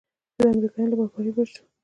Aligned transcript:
چې 0.35 0.41
د 0.43 0.45
امريکايانو 0.53 0.91
له 0.91 0.95
بمبارۍ 0.99 1.31
بچ 1.35 1.49
سو. 1.53 1.61